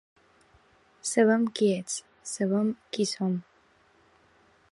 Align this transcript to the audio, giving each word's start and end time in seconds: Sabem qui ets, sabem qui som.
Sabem 1.09 1.45
qui 1.59 1.67
ets, 1.75 1.99
sabem 2.31 2.73
qui 2.97 3.07
som. 3.13 3.37